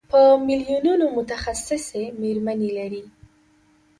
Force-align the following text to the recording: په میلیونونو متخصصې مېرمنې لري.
په 0.09 0.21
میلیونونو 0.47 1.05
متخصصې 1.17 2.03
مېرمنې 2.21 2.69
لري. 2.77 3.03